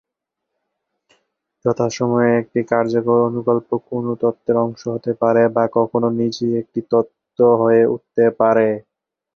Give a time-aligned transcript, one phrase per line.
[1.65, 7.83] যথাসময়ে, একটি কার্যকর অনুকল্প কোনো তত্ত্বের অংশ হতে পারে বা কখনো নিজেই একটি তত্ত্ব হয়ে
[7.93, 8.67] উঠতে পারে।